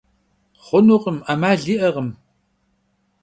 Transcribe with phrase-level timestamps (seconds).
[0.65, 2.09] Xhunukhım, 'emal yi'ekhım.